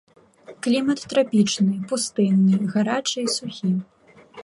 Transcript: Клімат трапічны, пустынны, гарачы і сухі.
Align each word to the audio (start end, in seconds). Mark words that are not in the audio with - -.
Клімат 0.67 1.03
трапічны, 1.11 1.73
пустынны, 1.93 2.55
гарачы 2.75 3.19
і 3.29 3.33
сухі. 3.39 3.71